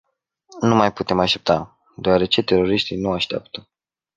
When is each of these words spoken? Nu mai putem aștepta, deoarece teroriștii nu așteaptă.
Nu 0.61 0.75
mai 0.75 0.93
putem 0.93 1.19
aștepta, 1.19 1.79
deoarece 1.97 2.41
teroriștii 2.43 2.97
nu 2.99 3.11
așteaptă. 3.11 3.69